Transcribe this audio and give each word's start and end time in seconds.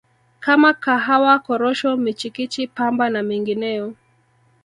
kama 0.39 0.73
Kahawa 0.73 1.39
Korosho 1.39 1.97
michikichi 1.97 2.67
Pamba 2.67 3.09
na 3.09 3.23
mengineyo 3.23 3.95